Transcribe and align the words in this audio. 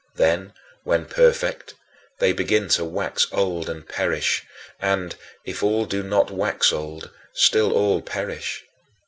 Then, 0.15 0.53
when 0.83 1.05
perfect, 1.05 1.75
they 2.17 2.33
begin 2.33 2.69
to 2.69 2.83
wax 2.83 3.27
old 3.31 3.69
and 3.69 3.87
perish, 3.87 4.41
and, 4.79 5.15
if 5.45 5.61
all 5.61 5.85
do 5.85 6.01
not 6.01 6.31
wax 6.31 6.73
old, 6.73 7.11
still 7.35 7.71
all 7.71 8.01
perish. 8.01 8.63